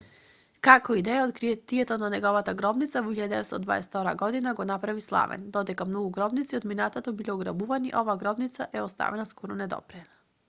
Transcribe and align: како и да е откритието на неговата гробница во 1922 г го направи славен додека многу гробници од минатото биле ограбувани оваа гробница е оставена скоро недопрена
како 0.67 0.95
и 0.99 1.01
да 1.07 1.11
е 1.17 1.23
откритието 1.25 1.97
на 2.03 2.07
неговата 2.13 2.53
гробница 2.61 3.03
во 3.09 3.11
1922 3.19 4.15
г 4.47 4.55
го 4.61 4.65
направи 4.69 5.05
славен 5.07 5.43
додека 5.57 5.87
многу 5.91 6.09
гробници 6.17 6.57
од 6.61 6.65
минатото 6.71 7.13
биле 7.19 7.35
ограбувани 7.35 7.91
оваа 8.01 8.17
гробница 8.25 8.67
е 8.79 8.83
оставена 8.87 9.27
скоро 9.33 9.59
недопрена 9.61 10.09